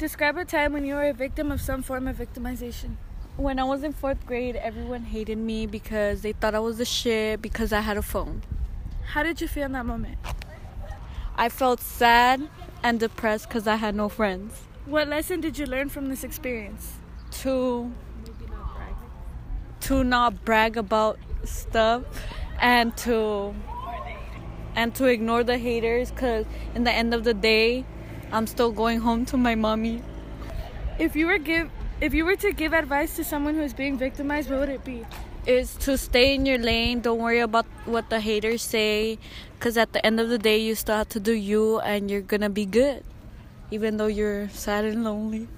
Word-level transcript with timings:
Describe 0.00 0.38
a 0.38 0.46
time 0.46 0.72
when 0.72 0.86
you 0.86 0.94
were 0.94 1.10
a 1.10 1.12
victim 1.12 1.52
of 1.52 1.60
some 1.60 1.82
form 1.82 2.08
of 2.08 2.16
victimization. 2.16 2.96
When 3.36 3.58
I 3.58 3.64
was 3.64 3.82
in 3.82 3.92
fourth 3.92 4.24
grade, 4.24 4.56
everyone 4.56 5.02
hated 5.02 5.36
me 5.36 5.66
because 5.66 6.22
they 6.22 6.32
thought 6.32 6.54
I 6.54 6.58
was 6.58 6.80
a 6.80 6.86
shit 6.86 7.42
because 7.42 7.70
I 7.70 7.82
had 7.82 7.98
a 7.98 8.02
phone. 8.02 8.42
How 9.08 9.22
did 9.22 9.42
you 9.42 9.46
feel 9.46 9.64
in 9.64 9.72
that 9.72 9.84
moment? 9.84 10.16
I 11.36 11.50
felt 11.50 11.80
sad 11.80 12.48
and 12.82 12.98
depressed 12.98 13.48
because 13.48 13.66
I 13.66 13.76
had 13.76 13.94
no 13.94 14.08
friends. 14.08 14.62
What 14.86 15.06
lesson 15.06 15.42
did 15.42 15.58
you 15.58 15.66
learn 15.66 15.90
from 15.90 16.08
this 16.08 16.24
experience? 16.24 16.94
To 17.42 17.92
to 19.80 20.02
not 20.02 20.46
brag 20.46 20.78
about 20.78 21.18
stuff 21.44 22.04
and 22.58 22.96
to 23.04 23.54
and 24.74 24.94
to 24.94 25.04
ignore 25.04 25.44
the 25.44 25.58
haters 25.58 26.10
because 26.10 26.46
in 26.74 26.84
the 26.84 26.90
end 26.90 27.12
of 27.12 27.24
the 27.24 27.34
day 27.34 27.84
i'm 28.32 28.46
still 28.46 28.72
going 28.72 29.00
home 29.00 29.24
to 29.26 29.36
my 29.36 29.54
mommy. 29.54 30.02
If 30.98 31.16
you 31.16 31.26
were 31.26 31.38
give 31.38 31.70
if 32.00 32.14
you 32.14 32.24
were 32.24 32.36
to 32.36 32.52
give 32.52 32.72
advice 32.72 33.16
to 33.16 33.24
someone 33.24 33.54
who 33.54 33.62
is 33.62 33.74
being 33.74 33.98
victimized, 33.98 34.50
what 34.50 34.60
would 34.60 34.68
it 34.68 34.84
be? 34.84 35.04
is 35.46 35.74
to 35.76 35.96
stay 35.96 36.34
in 36.34 36.44
your 36.44 36.58
lane. 36.58 37.00
Don't 37.00 37.18
worry 37.18 37.40
about 37.40 37.66
what 37.86 38.10
the 38.10 38.20
haters 38.20 38.62
say 38.62 39.18
because 39.58 39.76
at 39.76 39.92
the 39.92 40.04
end 40.04 40.20
of 40.20 40.28
the 40.28 40.38
day 40.38 40.58
you 40.58 40.74
still 40.74 40.96
have 40.96 41.08
to 41.10 41.20
do 41.20 41.32
you 41.32 41.80
and 41.80 42.10
you're 42.10 42.20
gonna 42.20 42.50
be 42.50 42.66
good 42.66 43.04
even 43.70 43.96
though 43.96 44.06
you're 44.06 44.48
sad 44.50 44.84
and 44.84 45.04
lonely 45.04 45.48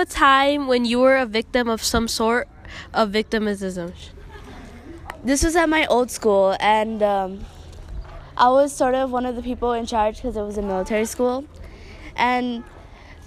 a 0.00 0.04
time 0.04 0.66
when 0.66 0.84
you 0.84 0.98
were 0.98 1.16
a 1.16 1.26
victim 1.26 1.68
of 1.68 1.82
some 1.82 2.08
sort 2.08 2.48
of 2.92 3.10
victimism. 3.10 3.92
This 5.22 5.44
was 5.44 5.54
at 5.54 5.68
my 5.68 5.86
old 5.86 6.10
school, 6.10 6.56
and 6.58 7.02
um, 7.02 7.44
I 8.36 8.48
was 8.48 8.74
sort 8.74 8.94
of 8.94 9.10
one 9.12 9.26
of 9.26 9.36
the 9.36 9.42
people 9.42 9.72
in 9.72 9.86
charge 9.86 10.16
because 10.16 10.36
it 10.36 10.42
was 10.42 10.56
a 10.56 10.62
military 10.62 11.04
school. 11.04 11.44
And 12.16 12.64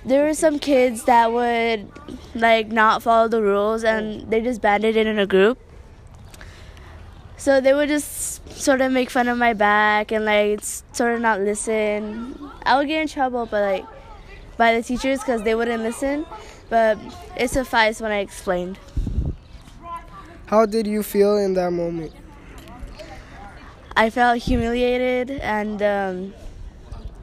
there 0.03 0.25
were 0.25 0.33
some 0.33 0.59
kids 0.59 1.03
that 1.05 1.31
would 1.31 1.87
like 2.35 2.67
not 2.69 3.03
follow 3.03 3.27
the 3.27 3.41
rules, 3.41 3.83
and 3.83 4.29
they 4.29 4.41
just 4.41 4.61
banded 4.61 4.97
in 4.97 5.07
in 5.07 5.19
a 5.19 5.27
group. 5.27 5.59
So 7.37 7.61
they 7.61 7.73
would 7.73 7.89
just 7.89 8.49
sort 8.49 8.81
of 8.81 8.91
make 8.91 9.09
fun 9.09 9.27
of 9.27 9.37
my 9.37 9.53
back 9.53 10.11
and 10.11 10.25
like 10.25 10.61
sort 10.63 11.13
of 11.13 11.21
not 11.21 11.41
listen. 11.41 12.37
I 12.65 12.77
would 12.77 12.87
get 12.87 13.01
in 13.01 13.07
trouble, 13.07 13.45
but 13.45 13.61
like 13.61 13.85
by 14.57 14.75
the 14.75 14.81
teachers 14.81 15.19
because 15.19 15.43
they 15.43 15.53
wouldn't 15.53 15.83
listen. 15.83 16.25
But 16.69 16.97
it 17.37 17.49
sufficed 17.49 18.01
when 18.01 18.11
I 18.11 18.19
explained. 18.19 18.79
How 20.47 20.65
did 20.65 20.87
you 20.87 21.03
feel 21.03 21.37
in 21.37 21.53
that 21.55 21.71
moment? 21.71 22.13
I 23.95 24.09
felt 24.09 24.39
humiliated 24.39 25.31
and 25.31 25.81
um, 25.81 26.33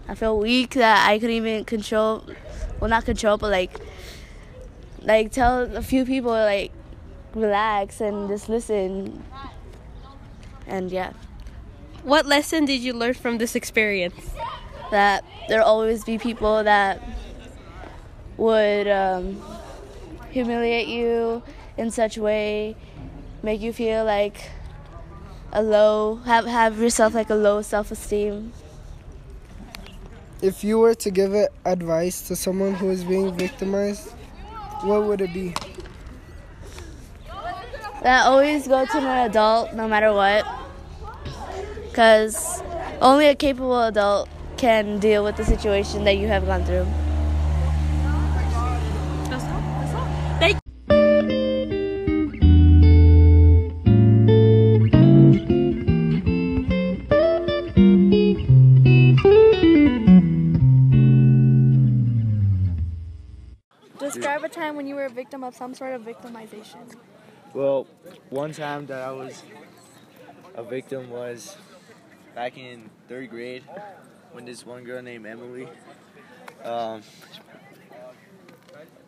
I 0.09 0.15
felt 0.15 0.41
weak 0.41 0.75
that 0.75 1.09
I 1.09 1.19
couldn't 1.19 1.35
even 1.37 1.65
control, 1.65 2.25
well 2.81 2.89
not 2.91 3.05
control, 3.05 3.37
but 3.37 3.51
like, 3.51 3.73
like 5.03 5.33
tell 5.33 5.63
a 5.77 5.83
few 5.83 6.05
people 6.05 6.31
like, 6.31 6.73
relax 7.35 8.01
and 8.01 8.29
just 8.29 8.49
listen. 8.49 9.23
And 10.67 10.91
yeah, 10.93 11.13
What 12.05 12.27
lesson 12.27 12.65
did 12.65 12.81
you 12.81 12.93
learn 12.93 13.15
from 13.15 13.39
this 13.39 13.55
experience? 13.55 14.15
that 14.91 15.25
there'll 15.49 15.65
always 15.67 16.03
be 16.03 16.19
people 16.19 16.65
that 16.65 17.01
would 18.41 18.89
um, 18.89 19.41
humiliate 20.31 20.89
you 20.89 21.43
in 21.77 21.91
such 21.91 22.17
a 22.17 22.23
way, 22.23 22.75
make 23.43 23.61
you 23.61 23.73
feel 23.73 24.05
like 24.05 24.51
a 25.53 25.63
low, 25.63 26.17
have 26.25 26.47
have 26.47 26.79
yourself 26.79 27.15
like 27.15 27.29
a 27.29 27.35
low 27.35 27.61
self-esteem. 27.61 28.53
If 30.41 30.65
you 30.65 30.79
were 30.79 30.95
to 30.95 31.11
give 31.11 31.35
advice 31.67 32.23
to 32.29 32.35
someone 32.35 32.73
who 32.73 32.89
is 32.89 33.05
being 33.05 33.37
victimized, 33.37 34.11
what 34.83 35.05
would 35.05 35.21
it 35.21 35.35
be? 35.35 35.55
that 38.03 38.25
always 38.25 38.67
go 38.67 38.87
to 38.87 38.97
an 38.97 39.29
adult 39.29 39.75
no 39.75 39.87
matter 39.87 40.11
what 40.11 40.47
because 41.85 42.63
only 43.03 43.27
a 43.29 43.35
capable 43.35 43.83
adult 43.83 44.27
can 44.57 44.99
deal 44.99 45.23
with 45.23 45.37
the 45.37 45.45
situation 45.45 46.05
that 46.05 46.17
you 46.17 46.27
have 46.27 46.47
gone 46.47 46.65
through 46.65 46.87
when 64.81 64.87
you 64.87 64.95
were 64.95 65.05
a 65.05 65.11
victim 65.11 65.45
of 65.45 65.55
some 65.55 65.75
sort 65.75 65.93
of 65.93 66.01
victimization. 66.01 66.97
Well, 67.53 67.87
one 68.31 68.55
time 68.55 68.87
that 68.87 69.03
I 69.03 69.13
was 69.13 69.43
a 70.55 70.63
victim 70.63 71.11
was 71.11 71.59
back 72.35 72.57
in 72.57 72.89
third 73.07 73.29
grade 73.29 73.63
when 74.33 74.47
this 74.47 74.65
one 74.65 74.83
girl 74.85 75.03
named 75.03 75.27
Emily 75.27 75.69
um, 76.65 77.03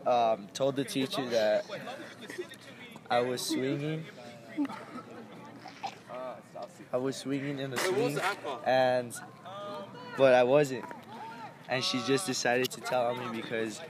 um, 0.07 0.47
told 0.53 0.77
the 0.77 0.85
teacher 0.85 1.27
that 1.31 1.65
I 3.09 3.21
was 3.21 3.41
swinging. 3.41 4.05
I 6.93 6.99
was 6.99 7.17
swinging 7.17 7.59
in 7.59 7.71
the 7.71 7.79
swing, 7.79 8.21
and 8.67 9.15
but 10.19 10.35
I 10.35 10.43
wasn't. 10.43 10.85
And 11.67 11.83
she 11.83 12.03
just 12.07 12.27
decided 12.27 12.71
to 12.73 12.83
tell 12.83 13.07
on 13.07 13.19
me 13.19 13.41
because 13.41 13.81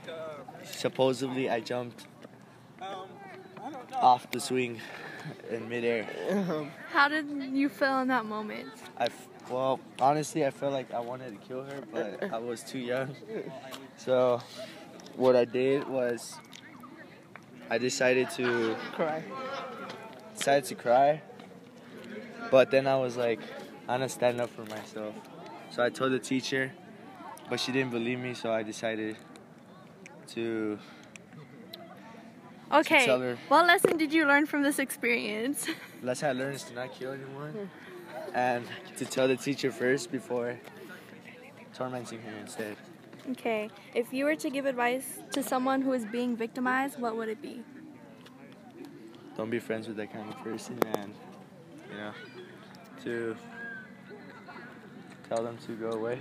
supposedly 0.65 1.49
I 1.49 1.59
jumped 1.59 2.05
off 3.93 4.29
the 4.31 4.39
swing 4.39 4.79
in 5.49 5.69
midair. 5.69 6.05
How 6.91 7.07
did 7.07 7.27
you 7.29 7.69
feel 7.69 7.99
in 7.99 8.07
that 8.09 8.25
moment? 8.25 8.69
I 8.97 9.05
f- 9.05 9.27
well, 9.49 9.79
honestly, 9.99 10.45
I 10.45 10.51
felt 10.51 10.73
like 10.73 10.93
I 10.93 10.99
wanted 10.99 11.39
to 11.39 11.47
kill 11.47 11.63
her, 11.63 11.81
but 11.91 12.31
I 12.31 12.37
was 12.37 12.63
too 12.63 12.79
young. 12.79 13.15
So, 13.97 14.41
what 15.15 15.35
I 15.35 15.45
did 15.45 15.87
was, 15.87 16.35
I 17.69 17.77
decided 17.77 18.29
to 18.31 18.75
Cry. 18.93 19.23
decided 20.35 20.65
to 20.65 20.75
cry. 20.75 21.21
But 22.51 22.71
then 22.71 22.87
I 22.87 22.97
was 22.97 23.17
like, 23.17 23.39
I'm 23.87 23.99
gonna 23.99 24.09
stand 24.09 24.39
up 24.39 24.49
for 24.49 24.63
myself. 24.65 25.15
So 25.71 25.83
I 25.83 25.89
told 25.89 26.11
the 26.11 26.19
teacher, 26.19 26.71
but 27.49 27.59
she 27.59 27.71
didn't 27.71 27.91
believe 27.91 28.19
me. 28.19 28.33
So 28.33 28.51
I 28.51 28.63
decided 28.63 29.17
to 30.29 30.79
Okay. 32.71 33.05
tell 33.05 33.19
her- 33.19 33.37
What 33.49 33.67
lesson 33.67 33.97
did 33.97 34.13
you 34.13 34.25
learn 34.25 34.45
from 34.45 34.63
this 34.63 34.79
experience? 34.79 35.67
lesson 36.01 36.29
I 36.29 36.31
learned 36.33 36.55
is 36.55 36.63
to 36.63 36.73
not 36.73 36.91
kill 36.93 37.11
anyone, 37.13 37.69
and 38.33 38.65
to 38.97 39.05
tell 39.05 39.27
the 39.27 39.37
teacher 39.37 39.71
first 39.71 40.11
before 40.11 40.59
tormenting 41.73 42.21
her 42.21 42.37
instead. 42.39 42.77
Okay. 43.31 43.69
If 43.95 44.11
you 44.11 44.25
were 44.25 44.35
to 44.35 44.49
give 44.49 44.65
advice 44.65 45.19
to 45.31 45.41
someone 45.43 45.81
who 45.81 45.93
is 45.93 46.05
being 46.05 46.35
victimized, 46.35 46.99
what 46.99 47.15
would 47.15 47.29
it 47.29 47.41
be? 47.41 47.63
don't 49.35 49.49
be 49.49 49.57
friends 49.57 49.87
with 49.87 49.97
that 49.97 50.13
kind 50.13 50.29
of 50.29 50.37
person 50.43 50.77
and 50.99 51.11
you 51.89 51.97
know 51.97 52.11
to 53.03 53.35
tell 55.27 55.41
them 55.43 55.57
to 55.57 55.71
go 55.71 55.89
away 55.89 56.19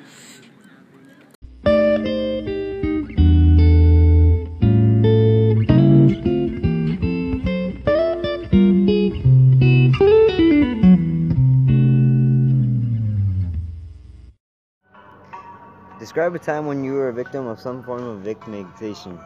Describe 16.03 16.35
a 16.35 16.39
time 16.41 16.67
when 16.67 16.83
you 16.83 16.95
were 16.95 17.11
a 17.11 17.13
victim 17.13 17.47
of 17.47 17.61
some 17.61 17.81
form 17.85 18.03
of 18.03 18.25
victimization. 18.25 19.23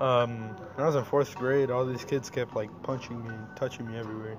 Um, 0.00 0.48
when 0.74 0.82
I 0.82 0.86
was 0.86 0.96
in 0.96 1.04
fourth 1.04 1.36
grade, 1.36 1.70
all 1.70 1.86
these 1.86 2.04
kids 2.04 2.28
kept 2.28 2.56
like 2.56 2.70
punching 2.82 3.22
me 3.22 3.28
and 3.32 3.46
touching 3.54 3.86
me 3.86 3.96
everywhere. 3.96 4.36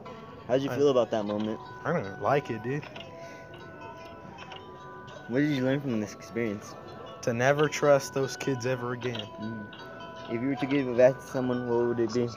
How'd 0.50 0.62
you 0.62 0.70
I- 0.70 0.76
feel 0.76 0.90
about 0.90 1.10
that 1.12 1.24
moment? 1.24 1.58
I 1.86 1.94
don't 1.94 2.22
like 2.22 2.50
it, 2.50 2.62
dude. 2.64 2.84
What 5.30 5.40
did 5.40 5.52
you 5.52 5.64
learn 5.64 5.80
from 5.80 6.02
this 6.02 6.14
experience? 6.14 6.76
To 7.22 7.34
never 7.34 7.70
trust 7.70 8.14
those 8.14 8.36
kids 8.36 8.66
ever 8.66 8.92
again. 8.92 9.26
If 10.30 10.42
you 10.42 10.50
were 10.50 10.56
to 10.56 10.66
give 10.66 10.90
advice 10.90 11.16
to 11.16 11.32
someone, 11.32 11.70
what 11.70 11.88
would 11.88 12.00
it 12.02 12.14
be? 12.14 12.28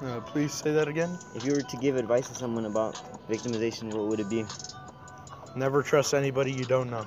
Uh, 0.00 0.20
please 0.22 0.54
say 0.54 0.72
that 0.72 0.88
again. 0.88 1.18
If 1.34 1.44
you 1.44 1.52
were 1.52 1.60
to 1.64 1.76
give 1.76 1.96
advice 1.96 2.28
to 2.28 2.34
someone 2.34 2.64
about 2.64 2.96
victimization, 3.28 3.92
what 3.92 4.06
would 4.06 4.20
it 4.20 4.30
be? 4.30 4.46
Never 5.54 5.82
trust 5.82 6.14
anybody 6.14 6.50
you 6.50 6.64
don't 6.64 6.88
know. 6.88 7.06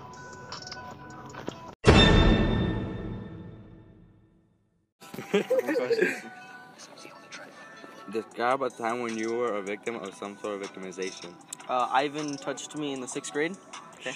Describe 8.12 8.62
a 8.62 8.69
time 8.69 9.01
when 9.01 9.18
you 9.18 9.33
were 9.33 9.56
a 9.56 9.62
victim 9.62 9.95
of 9.95 10.13
some 10.16 10.38
sort 10.39 10.62
of 10.62 10.69
victimization. 10.69 11.33
Uh, 11.69 11.88
Ivan 11.89 12.36
touched 12.38 12.75
me 12.75 12.94
in 12.94 13.00
the 13.00 13.07
sixth 13.07 13.31
grade. 13.31 13.56
Okay, 13.95 14.13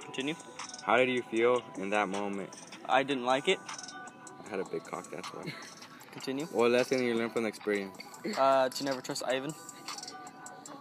continue. 0.00 0.34
How 0.82 0.96
did 0.96 1.08
you 1.08 1.22
feel 1.22 1.62
in 1.78 1.90
that 1.90 2.08
moment? 2.08 2.50
I 2.88 3.02
didn't 3.02 3.24
like 3.24 3.48
it. 3.48 3.58
I 4.46 4.50
had 4.50 4.60
a 4.60 4.64
big 4.64 4.84
cock, 4.84 5.10
that's 5.10 5.28
why. 5.28 5.52
Continue. 6.12 6.46
What 6.46 6.70
lesson 6.70 6.98
did 6.98 7.06
you 7.06 7.14
learn 7.14 7.30
from 7.30 7.42
the 7.42 7.48
experience? 7.48 7.96
Uh, 8.38 8.68
to 8.68 8.84
never 8.84 9.00
trust 9.00 9.24
Ivan. 9.26 9.52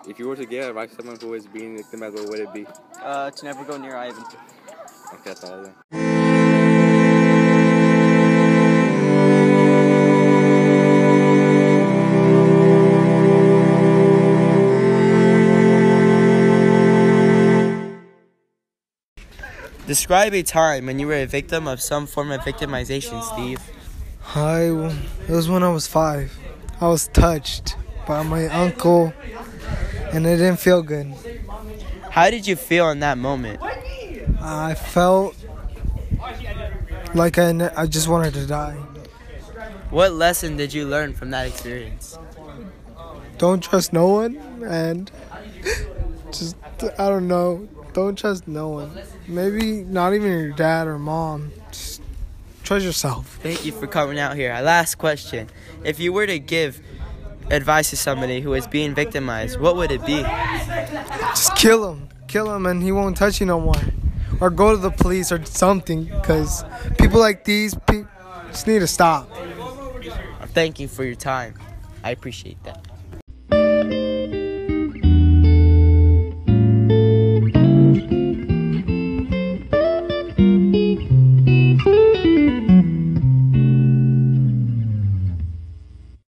If 0.08 0.20
you 0.20 0.28
were 0.28 0.36
to 0.36 0.46
give 0.46 0.68
advice 0.68 0.92
to 0.92 0.96
someone 0.98 1.18
who 1.20 1.34
is 1.34 1.48
being 1.48 1.78
victimized, 1.78 2.16
what 2.16 2.30
would 2.30 2.40
it 2.40 2.54
be? 2.54 2.68
Uh, 3.02 3.32
to 3.32 3.46
never 3.46 3.64
go 3.64 3.78
near 3.78 3.96
Ivan. 3.96 4.24
Okay, 5.14 5.22
that's 5.26 5.44
all 5.44 6.01
Describe 19.92 20.34
a 20.34 20.42
time 20.42 20.86
when 20.86 21.00
you 21.00 21.08
were 21.08 21.16
a 21.16 21.26
victim 21.26 21.68
of 21.68 21.82
some 21.82 22.08
form 22.08 22.32
of 22.32 22.40
victimization, 22.40 23.22
Steve. 23.22 23.60
I, 24.34 24.62
it 25.28 25.34
was 25.34 25.50
when 25.50 25.64
I 25.64 25.70
was 25.70 25.86
five. 25.86 26.32
I 26.80 26.88
was 26.88 27.10
touched 27.10 27.76
by 28.08 28.24
my 28.24 28.46
uncle, 28.48 29.12
and 30.14 30.26
it 30.26 30.38
didn't 30.38 30.62
feel 30.62 30.82
good. 30.82 31.14
How 32.10 32.30
did 32.30 32.48
you 32.48 32.56
feel 32.56 32.90
in 32.92 33.02
that 33.02 33.18
moment? 33.18 33.60
I 34.40 34.76
felt 34.76 35.36
like 37.14 37.38
I, 37.38 37.52
ne- 37.52 37.76
I 37.76 37.86
just 37.86 38.08
wanted 38.08 38.34
to 38.36 38.48
die. 38.48 38.78
What 39.90 40.14
lesson 40.14 40.56
did 40.56 40.74
you 40.74 40.88
learn 40.88 41.12
from 41.12 41.32
that 41.32 41.48
experience? 41.48 42.18
Don't 43.38 43.62
trust 43.62 43.92
no 43.92 44.08
one, 44.08 44.38
and 44.64 45.12
just, 46.32 46.56
I 46.82 47.10
don't 47.10 47.28
know, 47.28 47.68
don't 47.94 48.18
trust 48.18 48.48
no 48.48 48.70
one. 48.70 48.92
Maybe 49.28 49.84
not 49.84 50.14
even 50.14 50.28
your 50.32 50.52
dad 50.52 50.88
or 50.88 50.98
mom. 50.98 51.52
Just 51.72 52.02
trust 52.64 52.86
yourself. 52.86 53.40
Thank 53.42 53.66
you 53.66 53.72
for 53.72 53.88
coming 53.88 54.20
out 54.20 54.36
here. 54.36 54.52
Our 54.52 54.62
last 54.62 54.96
question. 54.96 55.50
If 55.84 56.00
you 56.00 56.14
were 56.14 56.28
to 56.28 56.40
give 56.40 56.82
advice 57.50 57.90
to 57.90 57.98
somebody 57.98 58.42
who 58.42 58.54
is 58.54 58.68
being 58.68 58.96
victimized, 58.96 59.60
what 59.60 59.76
would 59.76 59.92
it 59.92 60.06
be? 60.06 60.22
Just 60.22 61.56
kill 61.56 61.92
him. 61.92 62.10
Kill 62.28 62.54
him, 62.54 62.66
and 62.66 62.82
he 62.82 62.92
won't 62.92 63.18
touch 63.18 63.40
you 63.42 63.46
no 63.46 63.60
more. 63.60 63.76
Or 64.40 64.50
go 64.50 64.72
to 64.72 64.78
the 64.78 64.92
police 64.92 65.32
or 65.32 65.44
something, 65.46 66.06
because 66.06 66.64
people 66.98 67.20
like 67.20 67.44
these 67.44 67.76
pe- 67.76 68.06
just 68.48 68.68
need 68.68 68.80
to 68.80 68.88
stop. 68.88 69.30
Thank 70.48 70.80
you 70.80 70.88
for 70.88 71.04
your 71.04 71.16
time. 71.16 71.56
I 72.04 72.12
appreciate 72.12 72.62
that. 72.64 72.88